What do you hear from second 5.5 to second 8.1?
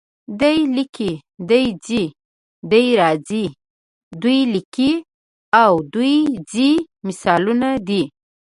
او دوی ځي مثالونه دي.